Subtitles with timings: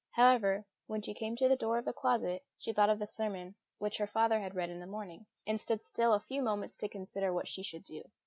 [0.13, 3.53] However, when she came to the door of the closet, she thought of the sermon
[3.77, 6.89] which her father had read in the morning, and stood still a few moments to
[6.89, 8.01] consider what she should do.